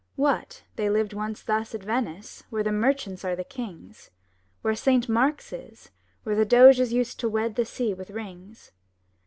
What! 0.15 0.63
they 0.77 0.89
lived 0.89 1.13
once 1.13 1.43
thus 1.43 1.75
at 1.75 1.83
Venice 1.83 2.43
where 2.49 2.63
the 2.63 2.71
merchants 2.71 3.23
were 3.23 3.35
the 3.35 3.43
kings, 3.43 4.09
Where 4.63 4.73
Saint 4.73 5.07
Mark's 5.07 5.53
is, 5.53 5.91
where 6.23 6.33
the 6.35 6.43
Doges 6.43 6.91
used 6.91 7.19
to 7.19 7.29
wed 7.29 7.53
the 7.53 7.65
sea 7.65 7.93
with 7.93 8.09
rings? 8.09 8.71